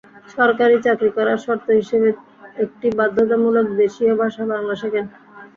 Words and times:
সরকারি 0.35 0.77
চাকরি 0.85 1.09
করার 1.17 1.39
শর্ত 1.45 1.67
হিসেবে 1.79 2.09
একটি 2.57 2.87
বাধ্যতামূলক 2.99 3.65
দেশীয় 3.79 4.13
ভাষা 4.21 4.43
বাংলা 4.51 4.75
শেখেন। 4.81 5.05